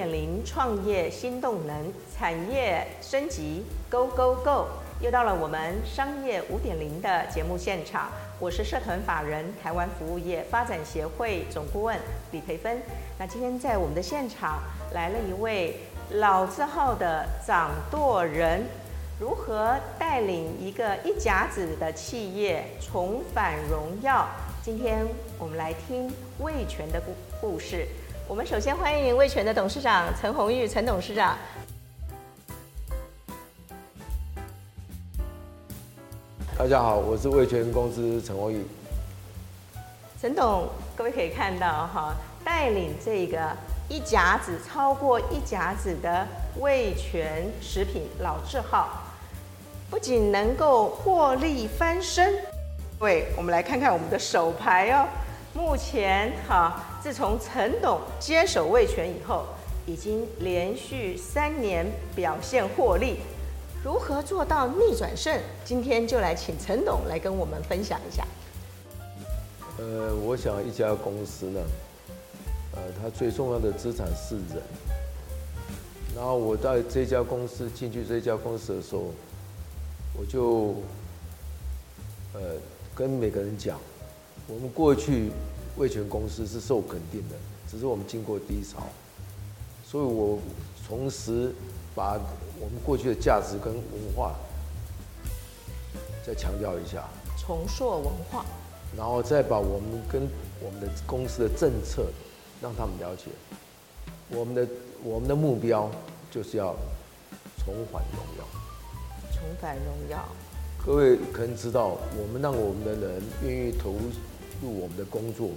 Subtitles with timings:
[0.00, 4.64] 点零创业新动能，产业升级，Go Go Go！
[4.98, 11.98] 又到了我们商业五点零的节目现场，我是社团法人台湾服务业发展协会总顾问
[12.30, 12.80] 李培芬。
[13.18, 14.62] 那今天在我们的现场
[14.94, 15.76] 来了一位
[16.12, 18.64] 老字号的掌舵人，
[19.18, 24.26] 如何带领一个一甲子的企业重返荣耀？
[24.62, 25.06] 今天
[25.38, 27.86] 我们来听味全的故故事。
[28.30, 31.36] 我们首先欢迎味全的董事长陈鸿玉，陈董事长。
[36.56, 38.64] 大家好，我是味全公司陈鸿玉。
[40.20, 43.50] 陈董，各位可以看到哈，带领这个
[43.88, 46.24] 一甲子超过一甲子的
[46.60, 48.90] 味全食品老字号，
[49.90, 52.32] 不仅能够获利翻身，
[53.00, 55.04] 对，我们来看看我们的手牌哦。
[55.54, 56.86] 目前哈。
[57.02, 59.46] 自从陈董接手魏全以后，
[59.86, 63.16] 已经连续三年表现获利，
[63.82, 65.40] 如何做到逆转胜？
[65.64, 68.26] 今天就来请陈董来跟我们分享一下。
[69.78, 71.60] 呃，我想一家公司呢，
[72.76, 74.62] 呃，它最重要的资产是人。
[76.14, 79.04] 然后我在这家公司进去这家公司的时候，
[80.18, 80.74] 我就
[82.34, 82.40] 呃
[82.94, 83.80] 跟每个人讲，
[84.52, 85.30] 我们过去。
[85.76, 87.36] 味全公司是受肯定的，
[87.70, 88.82] 只是我们经过低潮，
[89.86, 90.38] 所以我
[90.86, 91.54] 同时
[91.94, 92.20] 把
[92.60, 93.82] 我们过去的价值跟文
[94.14, 94.34] 化
[96.26, 98.44] 再强调一下，重塑文化，
[98.94, 100.28] 然后再把我们跟
[100.60, 102.08] 我们的公司的政策
[102.60, 103.30] 让他们了解，
[104.28, 104.68] 我们的
[105.02, 105.88] 我们的目标
[106.30, 106.74] 就是要
[107.64, 108.44] 重返荣耀，
[109.32, 110.28] 重返荣耀。
[110.84, 113.94] 各位可能知道，我们让我们的人愿意投
[114.62, 115.50] 入我们的工作。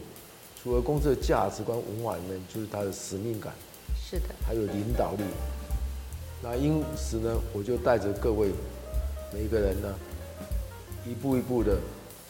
[0.61, 3.53] 除了公司的价值观、文化里面，就是他的使命感，
[3.93, 5.23] 是的，还有领导力。
[6.41, 8.49] 那因此呢，我就带着各位
[9.33, 9.93] 每一个人呢，
[11.05, 11.77] 一步一步的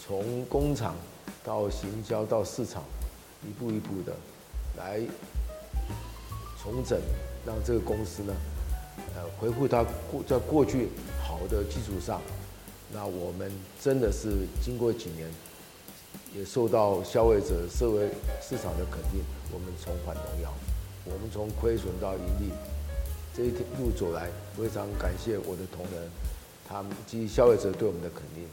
[0.03, 0.95] 从工厂
[1.43, 2.81] 到行销到市场，
[3.47, 4.15] 一步一步的
[4.75, 4.99] 来
[6.63, 6.99] 重整，
[7.45, 8.33] 让这个公司呢，
[9.15, 10.89] 呃，恢复它过在过去
[11.21, 12.19] 好的基础上。
[12.91, 15.29] 那我们真的是经过几年。
[16.35, 18.09] 也受到消费者、社会
[18.41, 20.51] 市场的肯定，我们重返荣耀。
[21.05, 22.51] 我们从亏损到盈利，
[23.35, 26.09] 这一路走来，非常感谢我的同仁，
[26.67, 28.47] 他们及消费者对我们的肯定。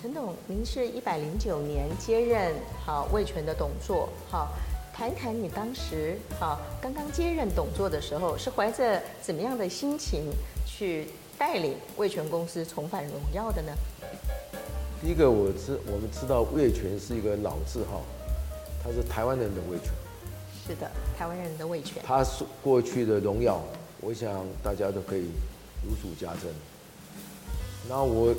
[0.00, 2.54] 陈董，您是一百零九年接任
[2.86, 4.52] 好味全的董座，好，
[4.94, 10.30] 谈谈你当时好刚刚接任董座的时候，是怀着怎么样的心情
[10.64, 13.72] 去带领味全公司重返荣耀的呢？
[15.02, 18.02] 第一个，我知我们知道味全是一个老字号，
[18.84, 19.90] 它是台湾人的味全。
[20.66, 22.02] 是的，台湾人的味全。
[22.04, 23.62] 它是过去的荣耀，
[24.02, 25.30] 我想大家都可以
[25.82, 26.52] 如数家珍。
[27.88, 28.34] 那我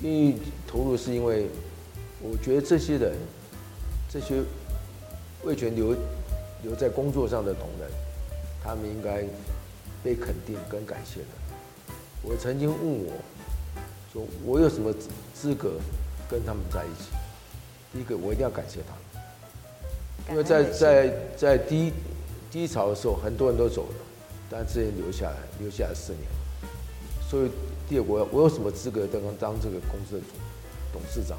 [0.00, 1.48] 愿意投入，是因为
[2.20, 3.12] 我觉得这些人，
[4.08, 4.42] 这些
[5.42, 5.96] 味全留
[6.62, 7.90] 留在工作上的同仁，
[8.62, 9.24] 他们应该
[10.04, 11.26] 被肯定跟感谢的。
[12.22, 13.12] 我曾经问我。
[14.12, 14.92] 说我有什么
[15.32, 15.72] 资格
[16.28, 17.08] 跟他们在一起？
[17.92, 21.92] 第一个，我一定要感谢他们，因为在在在低
[22.50, 23.94] 低潮的时候，很多人都走了，
[24.50, 26.24] 但这些人留下来，留下来四年。
[27.28, 27.50] 所以
[27.88, 30.22] 第二个，我我有什么资格当当这个公司的
[30.92, 31.38] 董事长？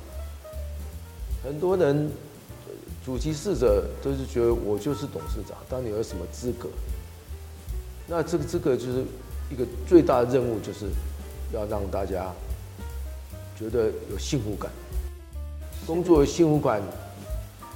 [1.44, 2.10] 很多人
[3.06, 6.70] 主席事者都是觉得我就是董事长，当你有什么资格？
[8.08, 9.04] 那这个资格就是
[9.52, 10.88] 一个最大的任务，就是
[11.54, 12.34] 要让大家。
[13.58, 14.72] 觉得有幸福感，
[15.86, 16.82] 工作的幸福感，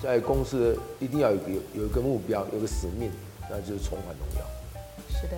[0.01, 3.11] 在公司一定要有有有一个目标，有个使命，
[3.49, 4.45] 那就是重返荣耀。
[5.09, 5.37] 是的，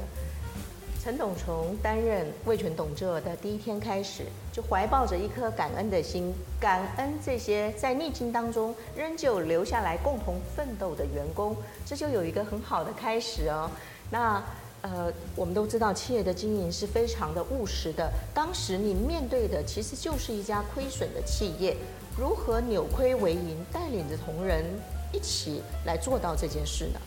[1.03, 13.69] 陈董从担任味全董座的第一天开始，就怀抱着一颗感恩的心，感恩这些在逆境当中仍旧留下来共同奋斗的员工，这就有一个很好的开始哦。
[14.09, 14.41] 那。
[14.81, 18.11] 呃，我们都知道企业的经营是非常的务实的。
[18.33, 21.75] 当时你面对的其实就是一家亏损的企业，
[22.17, 24.63] 如何扭亏为盈，带领着同仁
[25.11, 26.99] 一起来做到这件事呢？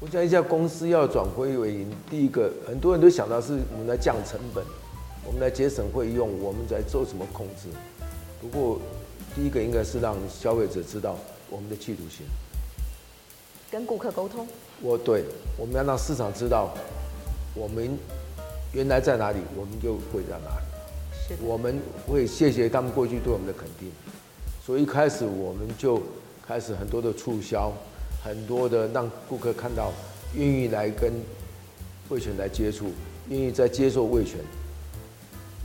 [0.00, 4.64] 我讲一家公司要转亏为盈，第一个很多人都想到是我们来降成本，
[5.24, 7.68] 我们来节省费用，我们在做什么控制？
[8.40, 8.80] 不过
[9.34, 11.16] 第一个应该是让消费者知道
[11.48, 12.26] 我们的企图心。
[13.70, 14.46] 跟顾客沟通，
[14.82, 15.24] 我对，
[15.56, 16.74] 我们要让市场知道，
[17.54, 17.96] 我们
[18.72, 20.66] 原来在哪里，我们就会在哪里。
[21.28, 23.92] 是，我们会谢谢他们过去对我们的肯定，
[24.66, 26.02] 所以一开始我们就
[26.44, 27.72] 开始很多的促销，
[28.24, 29.92] 很多的让顾客看到，
[30.34, 31.12] 愿意来跟
[32.08, 32.90] 味全来接触，
[33.28, 34.40] 愿意在接受味全。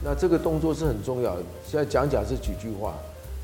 [0.04, 1.42] 那这个动作是很重要的。
[1.66, 2.94] 现在讲讲是几句话，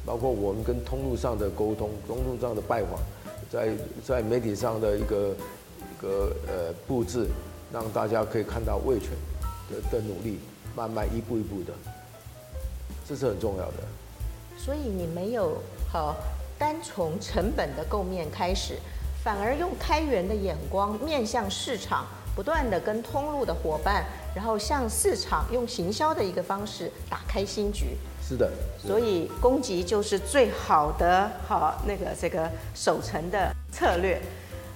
[0.05, 2.99] 包括我们跟通路上的沟通，通路上的拜访，
[3.51, 3.71] 在
[4.05, 5.33] 在媒体上的一个
[5.91, 7.27] 一个呃布置，
[7.71, 9.09] 让大家可以看到味全
[9.69, 10.39] 的的努力，
[10.75, 11.73] 慢慢一步一步的，
[13.07, 13.77] 这是很重要的。
[14.57, 15.57] 所以你没有
[15.91, 16.15] 好
[16.57, 18.77] 单从成本的构面开始，
[19.23, 22.05] 反而用开源的眼光面向市场。
[22.35, 24.03] 不断的跟通路的伙伴，
[24.33, 27.95] 然后向市场用行销的一个方式打开新局。
[28.27, 28.51] 是的，
[28.81, 34.19] 是的，所以攻击就是最好的好那个这个守城的策略。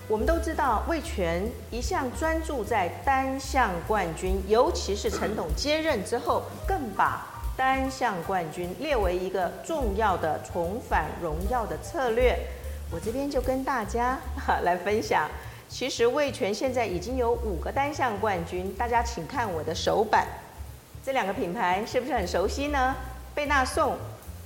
[0.10, 7.28] 我们都知道味全一向专注在单项冠军，尤其是陈董接任之后，更把
[7.58, 12.40] 单项冠军列为一个重要的重返荣耀的策略。
[12.90, 14.18] 我这边就跟大家
[14.64, 15.30] 来分享。
[15.68, 20.26] 其实味全现在已经有五个单项冠军，大家请看我的手板，
[21.04, 22.96] 这两个品牌是不是很熟悉呢？
[23.36, 23.98] 贝纳颂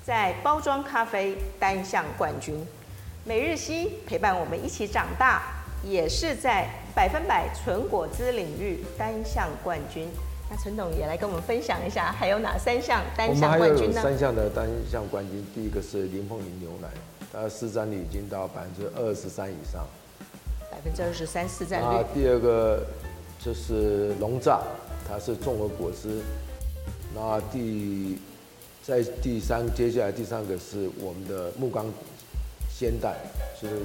[0.04, 2.66] 在包装咖啡单项冠军，
[3.24, 5.44] 每日西陪伴我们一起长大，
[5.84, 10.08] 也是在百分百纯果汁领域单项冠军。
[10.50, 14.02] 那陈董也来跟我们分享一下，还有哪三项单项冠军呢？
[14.02, 16.88] 三项的单项冠军，第一个是林凤林牛奶，
[17.32, 19.86] 它的市占率已经到百分之二十三以上。
[20.72, 21.98] 百分之二十三市占率。
[21.98, 22.84] 啊，第二个
[23.40, 24.62] 就是龙炸，
[25.08, 26.24] 它是综合果汁。
[27.14, 28.18] 那第
[28.82, 31.86] 在第三，接下来第三个是我们的木刚
[32.82, 33.16] 鲜蛋
[33.62, 33.76] 就，是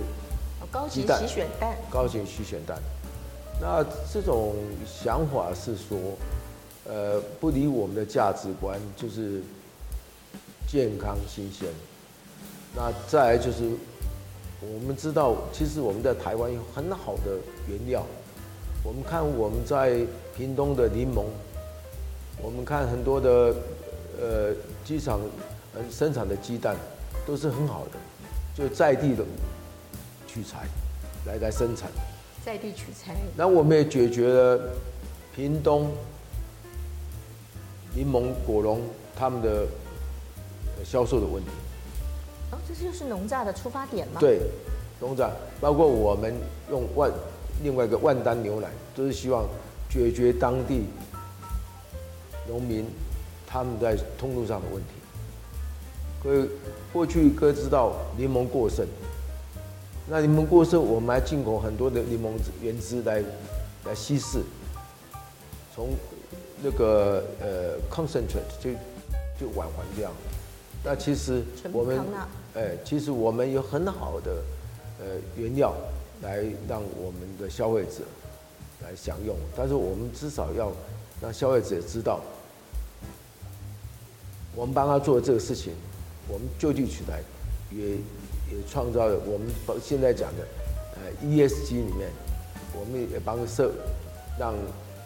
[0.71, 1.77] 高级洗选蛋。
[1.91, 2.79] 高级洗选蛋。
[3.61, 4.55] 那这种
[4.87, 5.99] 想法是说，
[6.89, 9.43] 呃，不离我们的价值观，就是
[10.67, 11.69] 健康新鲜。
[12.75, 13.71] 那再来就是。
[14.59, 17.37] 我们知道，其实我们在台湾有很好的
[17.69, 18.03] 原料。
[18.83, 20.01] 我们看我们在
[20.35, 21.25] 屏东的柠檬，
[22.41, 23.55] 我们看很多的
[24.19, 25.21] 呃机场
[25.91, 26.75] 生产的鸡蛋
[27.27, 27.99] 都是很好的，
[28.57, 29.23] 就在地的
[30.27, 30.67] 取材
[31.27, 31.91] 来来生产。
[32.43, 33.15] 在地取材。
[33.37, 34.71] 那我们也解决了
[35.35, 35.93] 屏东
[37.95, 38.81] 柠檬果农
[39.15, 39.67] 他们的
[40.85, 41.51] 销售的问题。
[42.53, 44.21] 哦，这就是农榨的出发点吗？
[44.21, 44.41] 对，
[45.01, 45.31] 农榨
[45.61, 46.35] 包括我们
[46.71, 47.13] 用万
[47.63, 49.45] 另外一个万丹牛奶，都是希望
[49.91, 50.87] 解决当地
[52.49, 52.87] 农民
[53.47, 54.95] 他们在通路上的问题。
[56.27, 56.49] 各位
[56.93, 58.85] 过去各位知道柠檬过剩，
[60.09, 63.23] 那柠檬过剩，我们还进口很多的柠檬原汁来
[63.85, 64.41] 来稀释，
[65.73, 65.91] 从
[66.61, 68.71] 那个呃 concentrate 就
[69.39, 70.11] 就返还这样。
[70.83, 72.01] 那其实我们，
[72.57, 74.43] 哎，其实我们有很好的
[74.99, 75.07] 呃
[75.37, 75.73] 原料
[76.23, 78.03] 来让我们的消费者
[78.83, 80.73] 来享用，但是我们至少要
[81.23, 82.21] 让消费者知道，
[84.57, 85.73] 我们帮他做的这个事情，
[86.29, 87.23] 我们就地取材，
[87.71, 87.95] 也
[88.51, 89.49] 也创造了我们
[89.83, 90.47] 现在讲的
[90.97, 92.11] 呃 ESG 里面，
[92.75, 93.73] 我们也帮社
[94.39, 94.55] 让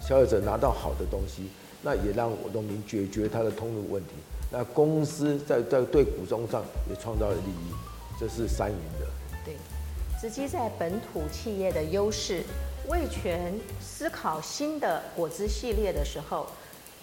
[0.00, 1.50] 消费者拿到好的东西，
[1.82, 4.12] 那也让农民解决他的通路问题。
[4.50, 7.72] 那公司在在对股东上也创造了利益，
[8.18, 9.06] 这是三赢的。
[9.44, 9.54] 对，
[10.20, 12.42] 直接在本土企业的优势，
[12.88, 16.46] 味全思考新的果汁系列的时候，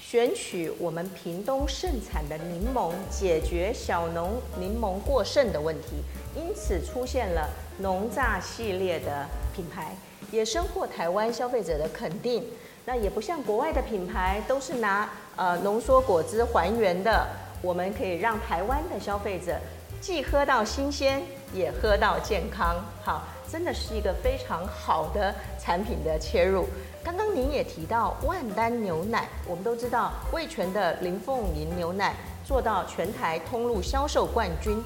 [0.09, 5.97] 选取我们屏东盛产的柠檬，解决小农柠檬过剩的问题，
[6.33, 7.49] 因此出现了
[7.79, 9.93] 农榨系列的品牌，
[10.31, 12.41] 也深获台湾消费者的肯定。
[12.85, 17.27] 那也不像国外的品牌，都是拿呃浓缩果汁还原的。
[17.61, 19.59] 我们可以让台湾的消费者
[19.99, 21.21] 既喝到新鲜，
[21.53, 22.75] 也喝到健康。
[23.03, 26.65] 好，真的是一个非常好的产品的切入。
[27.03, 34.81] 刚刚您也提到万丹牛奶，我们都知道味全的林凤营牛奶做到全台通路销售冠军。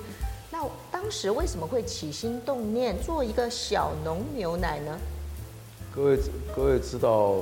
[0.51, 0.59] 那
[0.91, 4.97] 当时为什么会起心动念做一个小农牛奶呢？
[5.95, 6.19] 各位
[6.55, 7.37] 各位知道。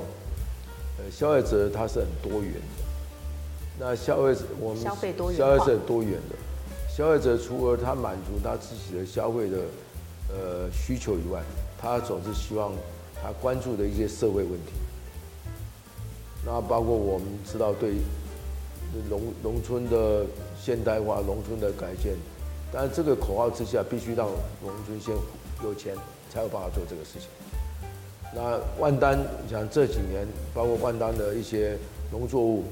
[1.02, 2.84] 呃消费者他是很多元的，
[3.80, 6.36] 那消费者我们消费多元，消费者很多元的，
[7.00, 9.58] 消费者除了他满足他自己的消费的
[10.28, 11.42] 呃需求以外，
[11.82, 12.74] 他总是希望
[13.24, 14.74] 他关注的一些社会问题。
[16.46, 17.94] 那包括我们知道对
[19.10, 20.26] 农农村的
[20.62, 22.18] 现代化、农村的改建，
[22.70, 24.28] 但这个口号之下，必须让
[24.62, 25.16] 农村先
[25.64, 25.96] 有钱，
[26.30, 27.30] 才有办法做这个事情。
[28.36, 31.78] 那万丹，你想这几年，包括万丹的一些
[32.12, 32.66] 农作物，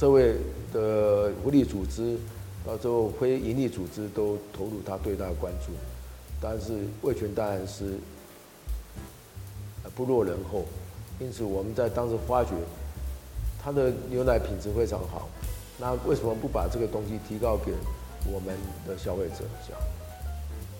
[0.00, 0.34] 社会
[0.72, 2.16] 的福利组织，
[2.66, 5.72] 到最后非营利组织都投入他对他的关注。
[6.40, 7.98] 但是味全当然是
[9.94, 10.64] 不落人后，
[11.18, 12.52] 因此我们在当时发觉
[13.62, 15.28] 他的牛奶品质非常好，
[15.78, 17.70] 那为什么不把这个东西提高给
[18.32, 18.56] 我们
[18.88, 19.44] 的消费者？
[19.66, 19.82] 这样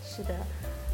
[0.03, 0.33] 是的。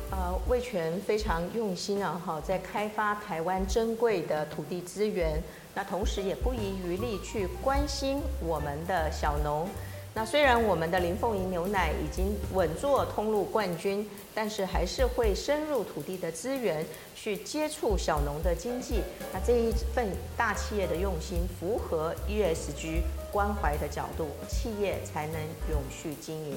[0.09, 5.41] 呃，味全非常用心啊，哈，在开发台湾珍贵的土地资源，
[5.75, 9.67] 那同时也不遗余力去关心我们的小农。
[10.13, 16.83] 那虽然我们的林凤营牛奶已经稳坐通路冠军，但是还是会深入土地的资源
[17.13, 19.01] 去接触小农的经济。
[19.31, 25.35] 那这一份大企业的用心，符合 ESG 关怀的角度，企业才能
[25.69, 26.55] 永续经营。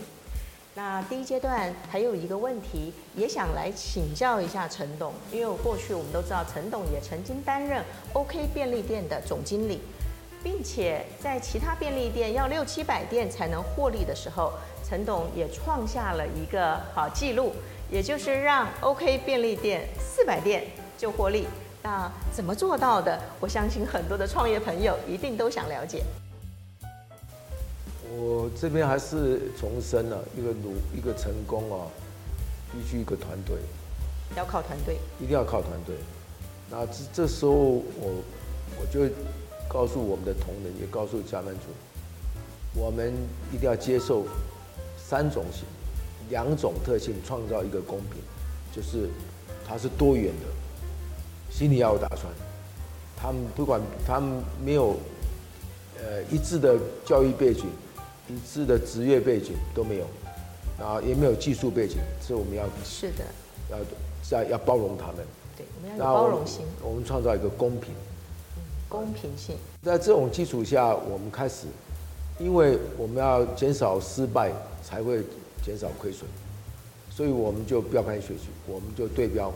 [0.72, 9.80] 那第一阶段还有一个问题，也想来请教一下陈董，因为过去我们都知道陈董也曾经担任 OK 便利店的总经理，
[10.44, 14.52] 并且在其他便利店要六七百店才能获利的时候，
[14.88, 17.52] 陈董也创下了一个好记录，
[17.90, 20.64] 也就是让 OK 便利店四百店
[20.96, 21.48] 就获利。
[21.82, 23.18] 那怎么做到的？
[23.40, 26.04] 我相信很多的创业朋友一定都想了解。
[28.12, 31.86] 我这边还是重申了一个努一个成功啊，
[32.72, 33.56] 必须一个团队，
[34.36, 35.94] 要靠团队，一定要靠团队。
[36.68, 38.22] 那这这时候我
[38.80, 39.08] 我就
[39.68, 41.60] 告诉我们的同仁，也告诉加班组，
[42.74, 43.14] 我们
[43.52, 44.24] 一定要接受
[44.98, 45.64] 三种型，
[46.30, 48.20] 两种特性，创造一个公平，
[48.74, 49.08] 就是
[49.64, 50.46] 它是多元的，
[51.48, 52.26] 心里要有打算。
[53.16, 54.96] 他们不管他们没有
[56.02, 57.66] 呃一致的教育背景。
[58.28, 60.06] 一致的职业背景都没有，
[60.78, 63.24] 然后也没有技术背景，所以我们要是的，
[63.70, 63.78] 要
[64.38, 65.16] 要要包容他们。
[65.56, 66.64] 对，我们要有包容心。
[66.82, 67.92] 我们创造一个公平，
[68.88, 69.56] 公平性。
[69.82, 71.66] 在这种基础下，我们开始，
[72.38, 74.52] 因为我们要减少失败，
[74.84, 75.22] 才会
[75.64, 76.22] 减少亏损，
[77.10, 79.52] 所以我们就标杆学习，我们就对标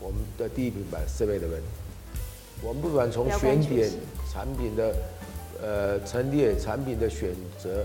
[0.00, 1.62] 我们的第一品牌 7-Eleven，
[2.62, 3.90] 我们不管从选点
[4.30, 4.94] 产品的。
[5.62, 7.84] 呃，陈列产品的选择，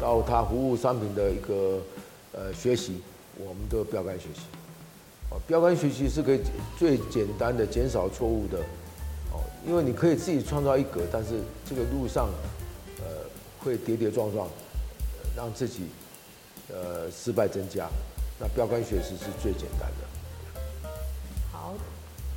[0.00, 1.82] 到他服务商品的一个
[2.32, 3.02] 呃学习，
[3.36, 4.42] 我们都标杆学习。
[5.30, 6.40] 哦，标杆学习是可以
[6.78, 8.58] 最简单的减少错误的。
[9.32, 12.30] 哦，因为你可以自己创造一格，但是这个路上
[13.00, 13.04] 呃
[13.58, 14.48] 会跌跌撞撞，
[15.36, 15.88] 让自己
[16.72, 17.88] 呃失败增加。
[18.38, 20.07] 那标杆学习是最简单的。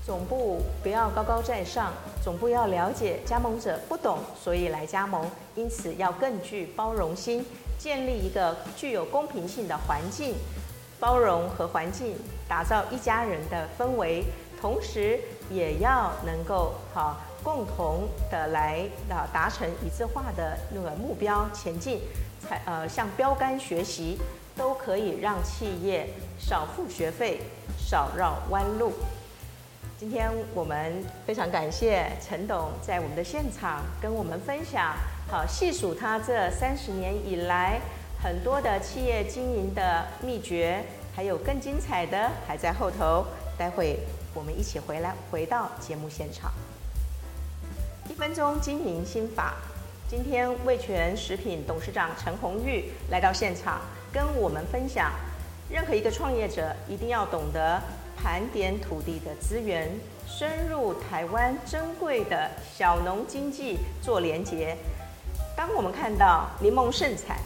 [0.03, 1.93] 总部不要高高在上，
[2.23, 7.45] 总部要了解加盟者不懂，所以来加盟，因此要更具包容心，
[7.77, 10.33] 建立一个具有公平性的环境，
[10.99, 12.15] 包容和环境，
[12.47, 14.23] 打造一家人的氛围，
[14.59, 15.19] 同时
[15.51, 22.01] 也要能够好共同的来啊达成一致化的那个目标前进，
[22.41, 24.17] 才呃向标杆学习，
[24.57, 26.07] 都可以让企业
[26.39, 27.39] 少付学费，
[27.77, 28.93] 少绕弯路。
[30.01, 34.95] 今天我们非常感谢陈董在我们的现场跟我们分享，
[35.29, 37.79] 好细数他这三十年以来
[38.19, 40.83] 很多的企业经营的秘诀，
[41.15, 43.23] 还有更精彩的还在后头。
[43.59, 43.99] 待会
[44.33, 46.51] 我们一起回来回到节目现场。
[48.09, 49.53] 一分钟经营心法，
[50.09, 53.79] 今天味全食品董事长陈红玉来到现场，
[54.11, 55.11] 跟我们分享，
[55.69, 57.79] 任何一个创业者一定要懂得。
[58.21, 59.89] 盘点土地的资源，
[60.27, 64.77] 深入台湾珍贵的小农经济做连结。
[65.57, 67.37] 当我们看到柠檬盛产，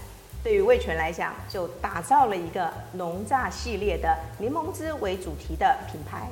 [0.44, 6.28] 对于味全来讲，就打造了一个农榨系列的柠檬汁为主题的品牌。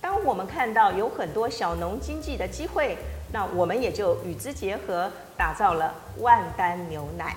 [0.00, 2.96] 当我们看到有很多小农经济的机会，
[3.32, 7.34] 那我们也就与之结合，打造了万丹牛奶。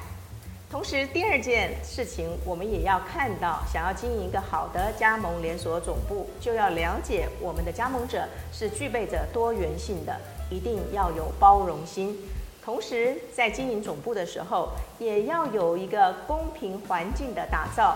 [0.76, 10.20] 同时，第二件事情，我们也要看到，想要经营一个好的加盟连锁总部，就要了解我们的加盟者是具备着多元性的，
[10.52, 12.20] 一定要有包容心。
[12.62, 14.68] 同时，在经营总部的时候，
[15.00, 17.96] 也要有一个公平环境的打造。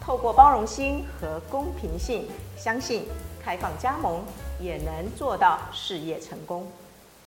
[0.00, 3.08] 透过包容心和公平性，相信
[3.42, 4.22] 开放加盟
[4.60, 6.64] 也能做到事业成功。